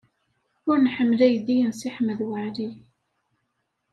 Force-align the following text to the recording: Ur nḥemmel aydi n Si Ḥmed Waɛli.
Ur 0.69 0.77
nḥemmel 0.79 1.19
aydi 1.27 1.57
n 1.65 1.71
Si 1.79 1.89
Ḥmed 1.95 2.19
Waɛli. 2.27 2.69